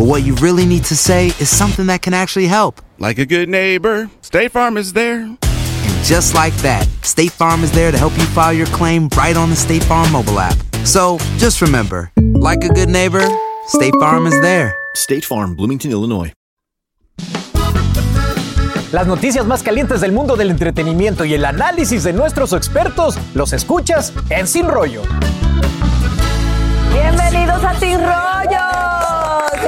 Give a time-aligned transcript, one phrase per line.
[0.00, 2.80] but what you really need to say is something that can actually help.
[2.98, 5.20] Like a good neighbor, State Farm is there.
[5.24, 9.36] And just like that, State Farm is there to help you file your claim right
[9.36, 10.56] on the State Farm mobile app.
[10.86, 13.28] So just remember, like a good neighbor,
[13.66, 14.74] State Farm is there.
[14.94, 16.32] State Farm, Bloomington, Illinois.
[18.92, 23.52] Las noticias más calientes del mundo del entretenimiento y el análisis de nuestros expertos los
[23.52, 25.02] escuchas en Sin Rollo.
[26.90, 28.79] Bienvenidos a Sin Rollo,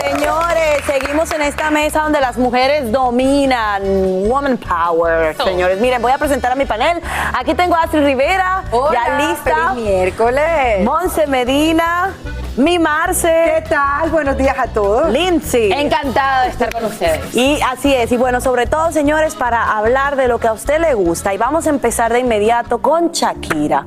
[0.01, 0.85] señores.
[0.87, 3.83] Seguimos en esta mesa donde las mujeres dominan.
[4.29, 5.81] Woman Power, señores.
[5.81, 7.01] Miren, voy a presentar a mi panel.
[7.35, 9.69] Aquí tengo a Astrid Rivera, ya lista.
[9.75, 10.85] feliz miércoles.
[10.85, 12.13] Monse Medina,
[12.57, 13.63] mi Marce.
[13.63, 14.11] ¿Qué tal?
[14.11, 15.11] Buenos días a todos.
[15.11, 15.73] Lindsay.
[15.73, 17.35] Encantada de estar con ustedes.
[17.35, 20.81] Y así es, y bueno, sobre todo, señores, para hablar de lo que a usted
[20.81, 21.33] le gusta.
[21.35, 23.87] Y vamos a empezar de inmediato con Shakira.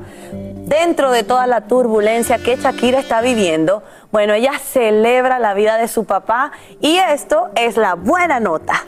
[0.66, 5.86] Dentro de toda la turbulencia que Shakira está viviendo, bueno, ella celebra la vida de
[5.86, 6.50] su papá
[6.80, 8.82] y esto es la buena nota.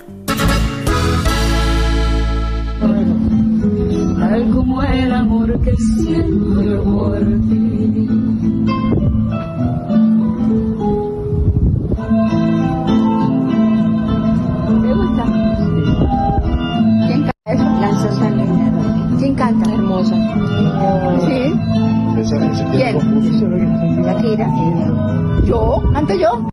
[22.72, 24.02] ¿Quién?
[24.02, 24.46] Shakira.
[25.44, 25.82] ¿Yo?
[25.92, 26.48] ¿Canto yo?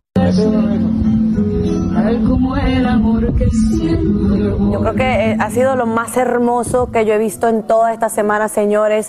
[4.72, 7.92] Yo creo que eh, ha sido lo más hermoso que yo he visto en toda
[7.92, 9.08] esta semana, señores.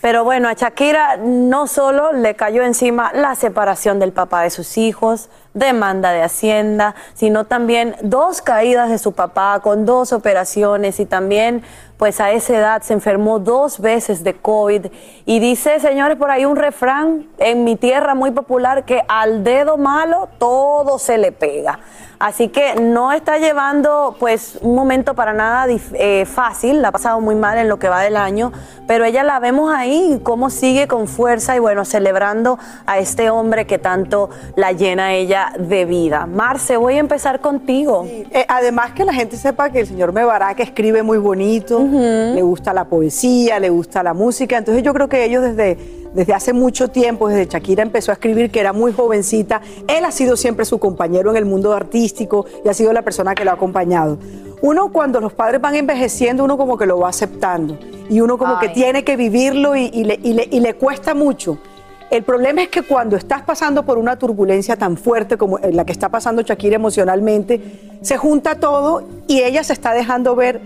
[0.00, 4.78] Pero bueno, a Shakira no solo le cayó encima la separación del papá de sus
[4.78, 11.06] hijos, demanda de Hacienda, sino también dos caídas de su papá con dos operaciones y
[11.06, 11.62] también
[11.98, 14.86] pues a esa edad se enfermó dos veces de COVID.
[15.26, 19.76] Y dice, señores, por ahí un refrán en mi tierra muy popular que al dedo
[19.76, 21.78] malo todo se le pega.
[22.20, 27.18] Así que no está llevando pues un momento para nada eh, fácil, la ha pasado
[27.22, 28.52] muy mal en lo que va del año,
[28.86, 33.66] pero ella la vemos ahí, cómo sigue con fuerza y bueno, celebrando a este hombre
[33.66, 36.26] que tanto la llena ella de vida.
[36.26, 38.04] Marce, voy a empezar contigo.
[38.06, 42.74] Eh, además que la gente sepa que el señor Mebarak escribe muy bonito, le gusta
[42.74, 45.78] la poesía, le gusta la música, entonces yo creo que ellos desde,
[46.14, 50.10] desde hace mucho tiempo, desde Shakira empezó a escribir, que era muy jovencita, él ha
[50.10, 53.50] sido siempre su compañero en el mundo artístico y ha sido la persona que lo
[53.50, 54.18] ha acompañado.
[54.62, 57.78] Uno cuando los padres van envejeciendo, uno como que lo va aceptando
[58.08, 61.14] y uno como que tiene que vivirlo y, y le, y le- y le cuesta
[61.14, 61.58] mucho.
[62.10, 65.92] El problema es que cuando estás pasando por una turbulencia tan fuerte como la que
[65.92, 70.60] está pasando Shakira emocionalmente, se junta todo y ella se está dejando ver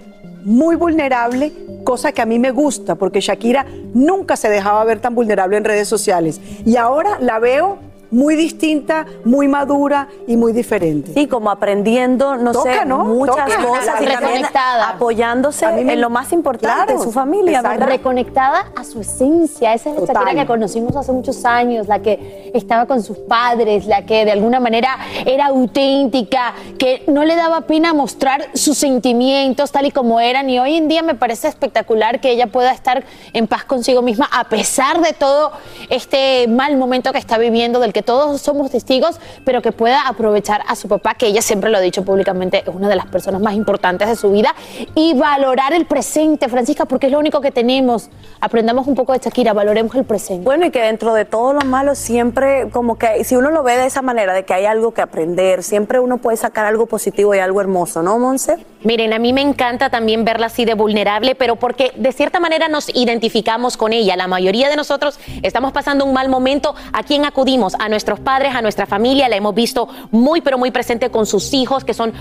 [0.44, 1.52] muy vulnerable,
[1.84, 5.64] cosa que a mí me gusta, porque Shakira nunca se dejaba ver tan vulnerable en
[5.64, 6.40] redes sociales.
[6.64, 7.78] Y ahora la veo
[8.14, 11.12] muy distinta, muy madura y muy diferente.
[11.14, 13.04] Sí, como aprendiendo, no Toca, sé, ¿no?
[13.04, 13.64] muchas Toca.
[13.66, 14.88] cosas y también Reconectada.
[14.90, 17.80] apoyándose me- en lo más importante, Claro, su familia, exacto.
[17.80, 17.88] ¿verdad?
[17.88, 20.14] Reconectada a su esencia, esa es la Total.
[20.24, 24.30] Shakira que conocimos hace muchos años, la que estaba con sus padres, la que de
[24.32, 30.20] alguna manera era auténtica, que no le daba pena mostrar sus sentimientos tal y como
[30.20, 34.02] eran y hoy en día me parece espectacular que ella pueda estar en paz consigo
[34.02, 35.50] misma a pesar de todo
[35.90, 40.62] este mal momento que está viviendo, del que todos somos testigos, pero que pueda aprovechar
[40.68, 43.40] a su papá, que ella siempre lo ha dicho públicamente, es una de las personas
[43.40, 44.54] más importantes de su vida,
[44.94, 48.10] y valorar el presente, Francisca, porque es lo único que tenemos.
[48.40, 50.44] Aprendamos un poco de Shakira, valoremos el presente.
[50.44, 53.76] Bueno, y que dentro de todo lo malo siempre, como que si uno lo ve
[53.76, 57.34] de esa manera, de que hay algo que aprender, siempre uno puede sacar algo positivo
[57.34, 58.58] y algo hermoso, ¿no, Monse?
[58.84, 62.68] Miren, a mí me encanta también verla así de vulnerable, pero porque de cierta manera
[62.68, 64.14] nos identificamos con ella.
[64.16, 66.74] La mayoría de nosotros estamos pasando un mal momento.
[66.92, 67.74] ¿A quién acudimos?
[67.78, 69.28] A nuestros padres, a nuestra familia.
[69.28, 72.12] La hemos visto muy, pero muy presente con sus hijos, que son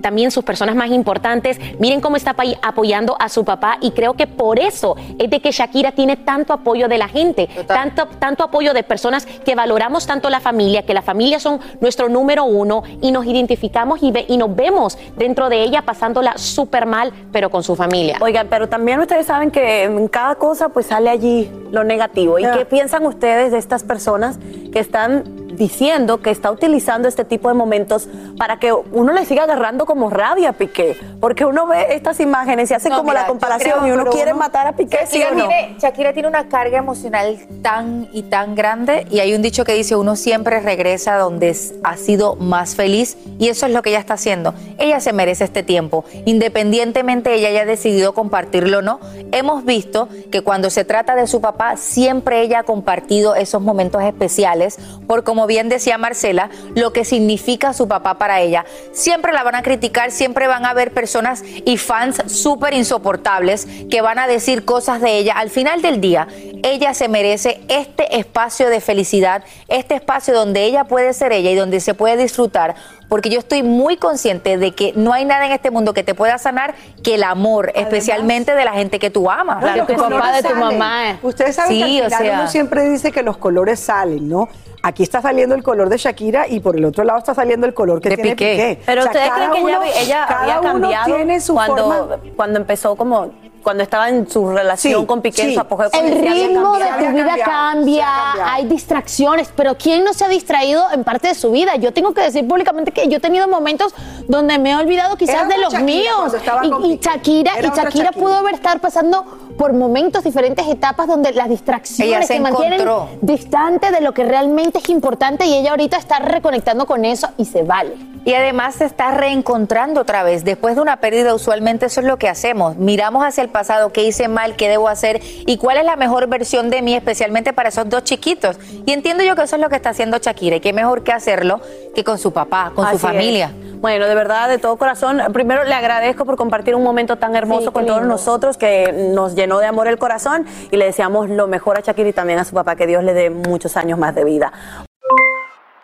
[0.00, 1.58] también sus personas más importantes.
[1.78, 5.52] Miren cómo está apoyando a su papá y creo que por eso es de que
[5.52, 10.30] Shakira tiene tanto apoyo de la gente, tanto, tanto apoyo de personas que valoramos tanto
[10.30, 14.36] la familia, que la familia son nuestro número uno y nos identificamos y, ve- y
[14.36, 18.16] nos vemos dentro de ella pasándola súper mal, pero con su familia.
[18.20, 22.38] Oigan, pero también ustedes saben que en cada cosa pues sale allí lo negativo.
[22.38, 24.38] ¿Y qué piensan ustedes de estas personas
[24.72, 25.24] que están
[25.58, 28.08] diciendo que está utilizando este tipo de momentos
[28.38, 30.96] para que uno le siga agarrando como rabia a Piqué?
[31.20, 34.10] Porque uno ve estas imágenes y hace No, como mira, la comparación creo, y uno
[34.10, 35.48] quiere uno- matar a Piqué, ¿sí Shakira, no?
[35.48, 39.74] tiene, Shakira tiene una carga emocional tan y tan grande y hay un dicho que
[39.74, 43.98] dice uno siempre regresa donde ha sido más feliz y eso es lo que ella
[43.98, 44.54] está haciendo.
[44.78, 49.00] Ella se merece este tiempo, independientemente ella haya decidido compartirlo o no.
[49.32, 54.02] Hemos visto que cuando se trata de su papá siempre ella ha compartido esos momentos
[54.02, 54.78] especiales
[55.08, 58.64] por como bien decía Marcela, lo que significa su papá para ella.
[58.92, 64.00] Siempre la van a criticar, siempre van a haber personas y fans súper insoportables que
[64.00, 65.32] van a decir cosas de ella.
[65.32, 66.28] Al final del día,
[66.62, 71.56] ella se merece este espacio de felicidad, este espacio donde ella puede ser ella y
[71.56, 72.76] donde se puede disfrutar.
[73.08, 76.14] Porque yo estoy muy consciente de que no hay nada en este mundo que te
[76.14, 79.58] pueda sanar que el amor, especialmente de la gente que tú amas.
[79.60, 81.18] Claro, que salen.
[81.22, 82.40] Ustedes saben Sí, que al final sea.
[82.40, 84.48] uno siempre dice que los colores salen, ¿no?
[84.82, 87.74] Aquí está saliendo el color de Shakira y por el otro lado está saliendo el
[87.74, 88.52] color que De tiene Piqué.
[88.76, 88.82] Piqué.
[88.86, 91.54] Pero O sea, ustedes creen que ella, uno- ella cada había uno cambiado tiene su
[91.54, 92.16] cuando, forma.
[92.36, 93.30] cuando empezó como
[93.62, 95.54] cuando estaba en su relación Sí, con Piqué en sí.
[95.54, 97.06] su apogeo El comercial, había ritmo de cambiado.
[97.06, 101.50] tu vida cambia, hay distracciones, pero ¿quién no se ha distraído en parte de su
[101.50, 101.76] vida?
[101.76, 103.94] Yo tengo que decir públicamente que yo he tenido momentos
[104.26, 106.32] donde me he olvidado quizás Era de los Shakira míos.
[106.62, 106.82] Y, con.
[106.98, 108.12] Shakira, Era y Shakira.
[108.12, 109.24] pudo haber estar pasando
[109.58, 113.08] por momentos, diferentes etapas donde las distracciones Ella se te mantienen encontró.
[113.20, 117.44] distante de lo que realmente es importante y ella ahorita está reconectando con eso y
[117.44, 117.94] se vale.
[118.24, 120.44] Y además se está reencontrando otra vez.
[120.44, 122.76] Después de una pérdida, usualmente eso es lo que hacemos.
[122.76, 126.28] Miramos hacia el pasado, qué hice mal, qué debo hacer y cuál es la mejor
[126.28, 128.58] versión de mí, especialmente para esos dos chiquitos.
[128.86, 130.56] Y entiendo yo que eso es lo que está haciendo Shakira.
[130.56, 131.60] Y qué mejor que hacerlo
[131.94, 133.52] que con su papá, con su familia.
[133.62, 133.68] es.
[133.80, 137.66] Bueno, de verdad, de todo corazón, primero le agradezco por compartir un momento tan hermoso
[137.66, 141.48] Sí, con todos nosotros que nos llenó de amor el corazón y le deseamos lo
[141.48, 144.14] mejor a Shakira y también a su papá, que Dios le dé muchos años más
[144.14, 144.52] de vida.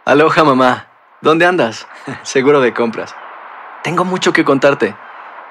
[0.05, 0.89] Aloha mamá,
[1.23, 1.87] ¿dónde andas?
[2.23, 3.15] Seguro de compras.
[3.83, 4.95] Tengo mucho que contarte.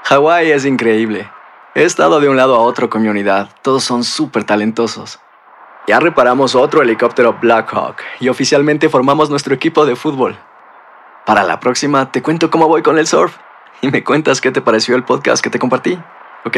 [0.03, 1.27] Hawái es increíble.
[1.73, 3.49] He estado de un lado a otro con mi unidad.
[3.63, 5.19] Todos son súper talentosos.
[5.87, 10.37] Ya reparamos otro helicóptero Blackhawk y oficialmente formamos nuestro equipo de fútbol.
[11.25, 13.35] Para la próxima te cuento cómo voy con el surf
[13.81, 15.99] y me cuentas qué te pareció el podcast que te compartí,
[16.45, 16.57] ¿ok?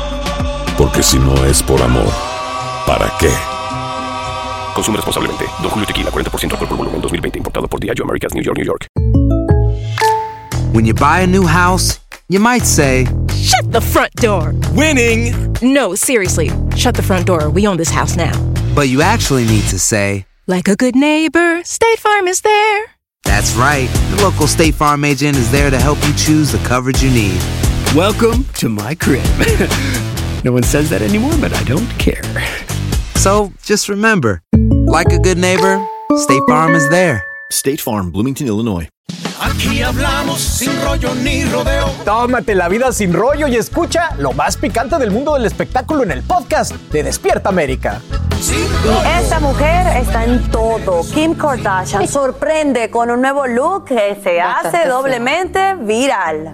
[0.77, 2.11] Porque si no es por amor,
[2.87, 3.29] ¿para qué?
[4.73, 5.45] Consume responsablemente.
[5.61, 7.37] Don Julio Tequila, 40% alcohol por volumen, 2020.
[7.39, 8.87] Importado por Diageo Americas, New York, New York.
[10.73, 14.53] When you buy a new house, you might say, Shut the front door.
[14.73, 15.33] Winning.
[15.61, 16.49] No, seriously.
[16.75, 17.49] Shut the front door.
[17.49, 18.31] We own this house now.
[18.73, 22.85] but you actually need to say, Like a good neighbor, State Farm is there.
[23.25, 23.89] That's right.
[24.15, 27.39] The local State Farm agent is there to help you choose the coverage you need.
[27.93, 29.23] Welcome to my crib.
[30.43, 32.21] no one says that anymore, but I don't care.
[33.15, 34.41] So just remember,
[34.87, 35.85] like a good neighbor,
[36.17, 37.23] State Farm is there.
[37.51, 38.87] State Farm, Bloomington, Illinois.
[39.39, 41.87] Aquí hablamos sin rollo ni rodeo.
[42.05, 46.11] Tómate la vida sin rollo y escucha lo más picante del mundo del espectáculo en
[46.11, 48.01] el podcast de Despierta América.
[48.49, 51.01] Y esta mujer está en todo.
[51.13, 56.53] Kim Kardashian sorprende con un nuevo look que se hace doblemente viral.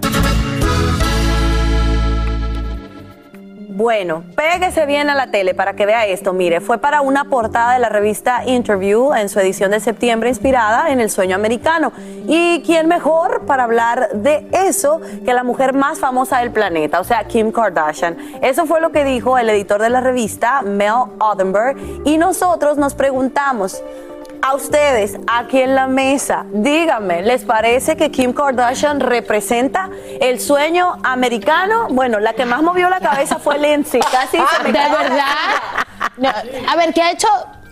[3.78, 6.32] Bueno, péguese bien a la tele para que vea esto.
[6.32, 10.90] Mire, fue para una portada de la revista Interview en su edición de septiembre inspirada
[10.90, 11.92] en el sueño americano.
[12.26, 17.04] ¿Y quién mejor para hablar de eso que la mujer más famosa del planeta, o
[17.04, 18.16] sea, Kim Kardashian?
[18.42, 22.94] Eso fue lo que dijo el editor de la revista, Mel Odenberg, y nosotros nos
[22.94, 23.80] preguntamos,
[24.40, 29.90] A ustedes, aquí en la mesa, díganme, ¿les parece que Kim Kardashian representa
[30.20, 31.88] el sueño americano?
[31.90, 34.00] Bueno, la que más movió la cabeza fue Lindsay.
[34.00, 35.26] Casi se me ¿De verdad?
[36.16, 37.28] No, a ver, ¿qué ha hecho?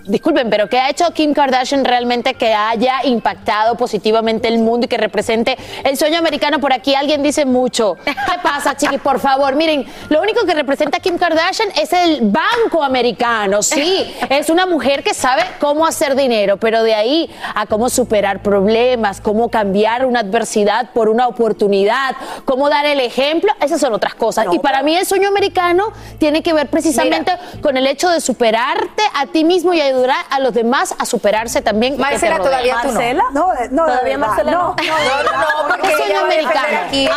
[0.06, 4.88] Disculpen, pero ¿qué ha hecho Kim Kardashian realmente que haya impactado positivamente el mundo y
[4.88, 6.60] que represente el sueño americano?
[6.60, 7.96] Por aquí alguien dice mucho.
[8.04, 8.98] ¿Qué pasa, chiqui?
[8.98, 13.62] Por favor, miren, lo único que representa a Kim Kardashian es el banco americano.
[13.62, 18.42] Sí, es una mujer que sabe cómo hacer dinero, pero de ahí a cómo superar
[18.44, 24.14] problemas, cómo cambiar una adversidad por una oportunidad, cómo dar el ejemplo, esas son otras
[24.14, 24.46] cosas.
[24.52, 29.02] y para mí el sueño americano tiene que ver precisamente con el hecho de superarte
[29.12, 29.95] a ti mismo y ayudar
[30.30, 31.98] a los demás a superarse también.
[31.98, 32.94] Marcela, todavía tú no.
[32.94, 33.24] ¿Marcela?
[33.32, 34.58] No, de- no, Todavía Marcela no.
[34.58, 34.76] no.
[34.76, 36.88] No, No, porque soy americana.
[36.90, 37.08] ¿qué?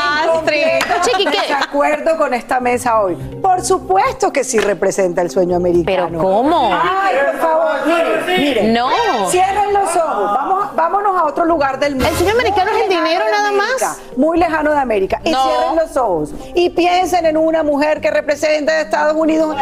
[1.47, 3.15] De acuerdo con esta mesa hoy.
[3.41, 6.07] Por supuesto que sí representa el sueño americano.
[6.09, 6.69] Pero ¿cómo?
[6.73, 8.73] Ay, por favor, miren, miren.
[8.73, 8.89] No.
[9.29, 10.33] Cierren los ojos.
[10.33, 12.09] Vamos, vámonos a otro lugar del mundo.
[12.09, 13.99] El sueño americano es el dinero nada más.
[14.17, 15.19] Muy lejano de América.
[15.23, 16.31] Y cierren los ojos.
[16.55, 19.55] Y piensen en una mujer que representa a Estados Unidos.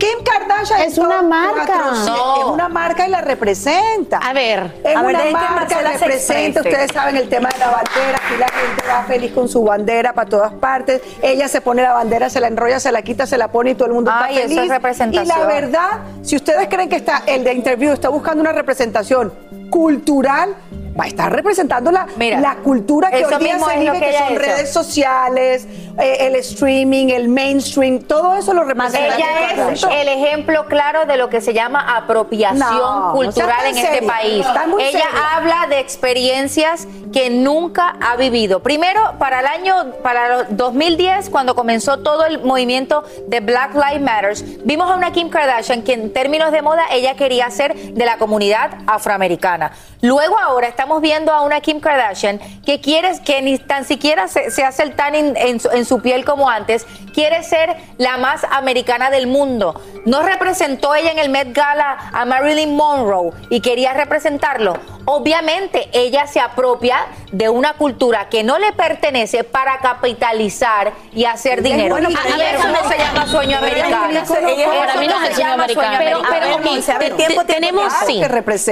[0.00, 1.92] Kim Kardashian Es una marca.
[2.06, 2.36] No.
[2.38, 4.16] Es una marca y la representa.
[4.18, 6.68] A ver, Es A ver, una marca, Marcela se representa, exprese.
[6.70, 10.12] ustedes saben el tema de la bandera, aquí la gente va feliz con su bandera
[10.14, 13.36] para todas partes, ella se pone la bandera, se la enrolla, se la quita, se
[13.38, 14.62] la pone y todo el mundo Ay, está eso feliz.
[14.64, 15.24] es representación.
[15.36, 15.90] Y la verdad,
[16.22, 19.32] si ustedes creen que está el de interview está buscando una representación
[19.70, 20.54] cultural,
[20.98, 24.32] va a estar representando la, Mira, la cultura que hoy día se vive, que son
[24.32, 24.38] hizo.
[24.40, 25.66] redes sociales,
[25.98, 29.16] eh, el streaming, el mainstream, todo eso lo representa.
[29.16, 34.02] Ella es el ejemplo claro de lo que se llama apropiación No, cultural en este
[34.02, 34.44] país.
[34.46, 35.04] está Ella
[35.34, 38.60] habla de experiencias que nunca ha vivido.
[38.60, 44.00] Primero, para el año, para el 2010, cuando comenzó todo el movimiento de Black Lives
[44.02, 48.04] Matter, vimos a una Kim Kardashian que en términos de moda ella quería ser de
[48.04, 49.72] la comunidad afroamericana.
[50.02, 54.50] Luego ahora estamos viendo a una Kim Kardashian que quiere, que ni tan siquiera se,
[54.50, 58.44] se hace el tanning en su, en su piel como antes, quiere ser la más
[58.50, 59.78] americana del mundo.
[60.06, 64.72] No representó ella en el Met Gala a Marilyn Monroe y quería representarlo.
[65.04, 71.62] Obviamente ella se apropia de una cultura que no le pertenece para capitalizar y hacer
[71.62, 71.90] dinero.
[71.90, 72.36] bueno, y pero eso
[72.68, 74.18] ella- no se llama sueño americano.
[74.18, 75.96] Eso Para mí no se sueño llama americano.
[75.98, 76.26] Pero, americano.
[76.30, 77.14] pero, A ver, Monse, a ver,
[77.46, 78.22] tenemos, sí.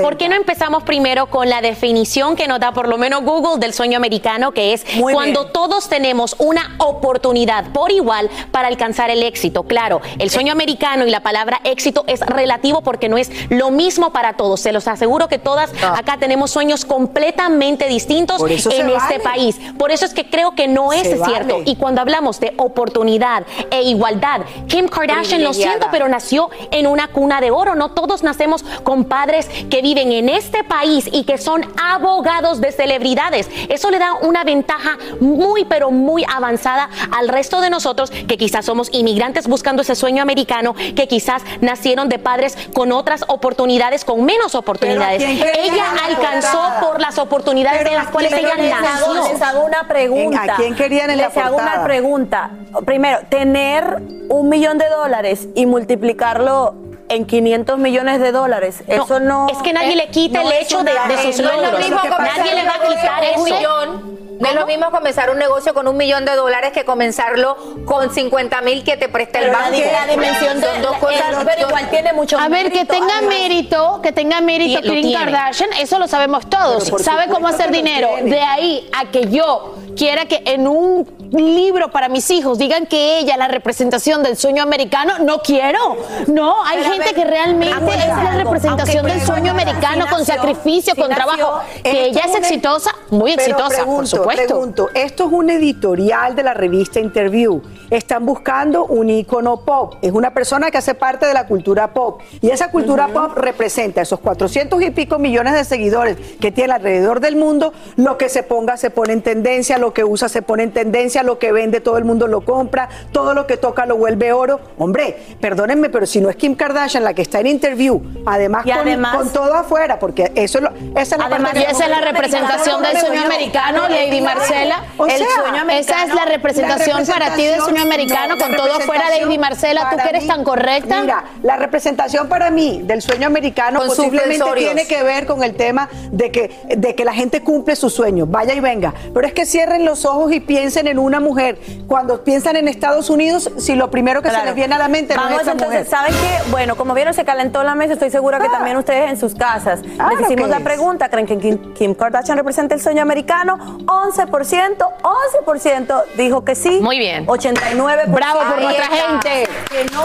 [0.00, 1.97] ¿Por qué no empezamos primero con la definición
[2.36, 5.52] que nos da por lo menos Google del sueño americano, que es Muy cuando bien.
[5.52, 9.64] todos tenemos una oportunidad por igual para alcanzar el éxito?
[9.64, 14.10] Claro, el sueño americano y la palabra éxito es relativo porque no es lo mismo
[14.12, 14.60] para todos.
[14.60, 19.20] Se los aseguro que todas acá tenemos sueños completamente distintos en este vale.
[19.20, 19.56] país.
[19.76, 21.54] Por eso es que creo que no es Se cierto.
[21.58, 21.62] vale.
[21.66, 27.08] Y cuando hablamos de oportunidad e igualdad, Kim Kardashian, lo siento, pero nació en una
[27.08, 27.74] cuna de oro.
[27.74, 32.72] No todos nacemos con padres que viven en este país y que son abogados de
[32.72, 33.48] celebridades.
[33.68, 38.64] Eso le da una ventaja muy, pero muy avanzada al resto de nosotros que quizás
[38.64, 44.24] somos inmigrantes buscando ese sueño americano, que quizás nacieron de padres con otras oportunidades, con
[44.24, 45.22] menos oportunidades.
[45.22, 49.32] Ella la alcanzó por las oportunidades Pero en las ¿a cuales ella nació.
[49.32, 50.54] Les hago una pregunta.
[50.54, 52.50] ¿A quién querían en la Les hago una pregunta.
[52.84, 59.46] Primero, tener un millón de dólares y multiplicarlo en 500 millones de dólares, eso no...
[59.50, 61.56] es que nadie eh, le quita no el es hecho de, de sus No es
[61.56, 61.80] lo logros.
[61.80, 63.56] mismo Nadie le va a quitar un eso.
[63.56, 64.18] millón.
[64.38, 68.14] No es lo mismo comenzar un negocio con un millón de dólares que comenzarlo con
[68.14, 69.76] 50 mil que te presta el banco.
[69.92, 70.66] la dimensión de...
[70.68, 71.44] Son dos cosas.
[71.44, 73.34] pero igual tiene mucho A ver, que tenga además.
[73.34, 75.12] mérito, que tenga mérito Kim.
[75.12, 76.84] Kardashian, eso lo sabemos todos.
[77.02, 78.10] Sabe cómo hacer dinero.
[78.22, 83.18] De ahí a que yo quiera que en un libro para mis hijos digan que
[83.18, 85.96] ella es la representación del sueño americano, no quiero.
[86.26, 90.94] No, hay Pero gente ver, que realmente es la representación del sueño americano con sacrificio,
[90.94, 91.60] con trabajo.
[91.82, 94.46] Que Esto ella es exitosa, muy Pero exitosa, por pregunto, supuesto.
[94.46, 97.62] Pregunto, esto es un editorial de la revista Interview.
[97.90, 99.96] Están buscando un ícono pop.
[100.02, 102.20] Es una persona que hace parte de la cultura pop.
[102.40, 107.20] Y esa cultura pop representa esos 400 y pico millones de seguidores que tiene alrededor
[107.20, 107.72] del mundo.
[107.96, 111.17] Lo que se ponga se pone en tendencia, lo que usa se pone en tendencia,
[111.22, 114.60] lo que vende todo el mundo lo compra, todo lo que toca lo vuelve oro.
[114.78, 118.70] Hombre, perdónenme, pero si no es Kim Kardashian la que está en Interview, además, Y
[118.72, 120.70] con, además- con todo afuera, porque eso es lo,
[121.00, 124.84] esa es la Además, parte Y esa es la representación del sueño americano, Lady Marcela?
[124.96, 125.78] o El sea, sueño americano.
[125.98, 129.88] Esa es la representación para ti del sueño americano, no, con todo afuera, Lady Marcela,
[129.90, 131.00] tú que eres mí- tan correcta.
[131.02, 135.54] Mira, la representación para mí del sueño americano Con posiblemente tiene que ver con el
[135.54, 138.94] tema de que, de que la gente cumple sus sueños, vaya y venga.
[139.14, 141.58] Pero es que cierren los ojos y piensen en una mujer.
[141.88, 145.16] Cuando piensan en Estados Unidos, si lo primero que se les viene a la mente
[145.16, 145.86] no es esa entonces, mujer.
[145.86, 146.50] ¿saben qué?
[146.50, 147.94] Bueno, como vieron, se calentó la mesa.
[147.94, 149.80] Estoy segura que también ustedes en sus casas.
[149.98, 150.62] Ah, Les hicimos la es.
[150.62, 151.08] pregunta.
[151.08, 153.58] ¿Creen que Kim, Kim Kardashian representa el sueño americano?
[153.86, 156.78] 11%, 11% dijo que sí.
[156.80, 157.26] Muy bien.
[157.26, 158.06] 89%.
[158.08, 159.48] Bravo por nuestra gente.
[159.70, 160.02] Que no,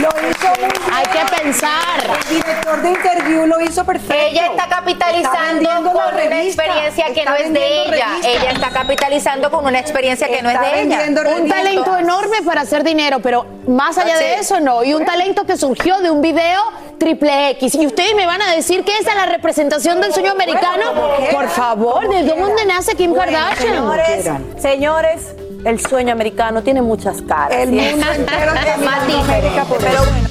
[0.00, 0.92] Lo hizo muy bien.
[0.92, 1.80] Hay que pensar.
[2.28, 4.14] El director de interview lo hizo perfecto.
[4.14, 8.06] Ella está capitalizando con la una experiencia que Está no es de ella.
[8.08, 8.28] revista.
[8.28, 11.00] Ella está capitalizando con una experiencia que no es de ella.
[11.36, 14.82] Un talento enorme para hacer dinero, pero más allá de eso no.
[14.84, 16.60] Y un talento que surgió de un video
[16.98, 17.74] triple X.
[17.74, 20.92] Y ustedes me van a decir que esa es la representación del sueño americano.
[21.30, 23.74] Por favor, ¿de dónde nace Kim Kardashian?
[23.74, 25.34] señores, señores,
[25.64, 27.56] el sueño americano tiene muchas caras.
[27.58, 27.74] El ¿sí?
[27.74, 28.52] mundo entero
[29.22, 30.28] América Pero bueno.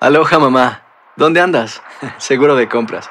[0.00, 0.82] Aloha mamá,
[1.16, 1.82] ¿dónde andas?
[2.16, 3.10] Seguro de compras.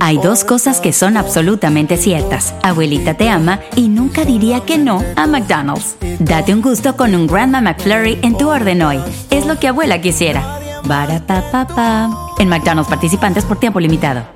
[0.00, 2.52] Hay dos cosas que son absolutamente ciertas.
[2.62, 5.94] Abuelita te ama y nunca diría que no a McDonald's.
[6.18, 9.00] Date un gusto con un Grandma McFlurry en tu orden hoy.
[9.30, 10.58] Es lo que abuela quisiera.
[12.38, 14.26] En McDonald's participantes por tiempo limitado.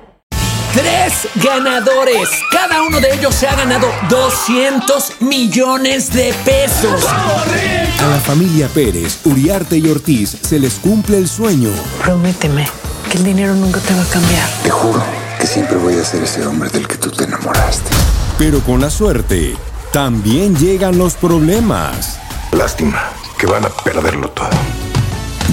[0.73, 2.29] Tres ganadores.
[2.51, 7.05] Cada uno de ellos se ha ganado 200 millones de pesos.
[7.05, 11.71] A la familia Pérez, Uriarte y Ortiz se les cumple el sueño.
[12.01, 14.47] Prométeme que el dinero nunca te va a cambiar.
[14.63, 15.01] Te juro
[15.39, 17.89] que siempre voy a ser ese hombre del que tú te enamoraste.
[18.37, 19.55] Pero con la suerte,
[19.91, 22.19] también llegan los problemas.
[22.51, 24.49] Lástima que van a perderlo todo.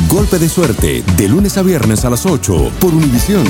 [0.08, 3.44] Golpe de suerte, de lunes a viernes a las 8 por Univisión.